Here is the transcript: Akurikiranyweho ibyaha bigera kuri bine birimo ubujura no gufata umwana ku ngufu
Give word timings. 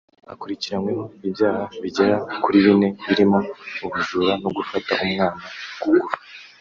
Akurikiranyweho 0.31 1.03
ibyaha 1.27 1.63
bigera 1.81 2.17
kuri 2.43 2.57
bine 2.65 2.87
birimo 3.07 3.39
ubujura 3.85 4.33
no 4.41 4.49
gufata 4.57 4.91
umwana 5.05 5.27
ku 5.79 5.85
ngufu 5.95 6.17